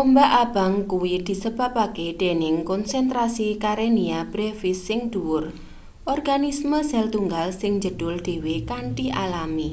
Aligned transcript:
ombak 0.00 0.30
abang 0.44 0.74
kuwi 0.90 1.14
disebabke 1.28 2.06
dening 2.20 2.56
konsentrasi 2.70 3.48
karenia 3.64 4.20
brevis 4.32 4.78
sing 4.88 5.00
dhuwur 5.12 5.44
organisme 6.14 6.78
sel-tunggal 6.90 7.48
sing 7.60 7.72
njedhul 7.76 8.14
dhewe 8.26 8.54
kanthi 8.70 9.06
alami 9.24 9.70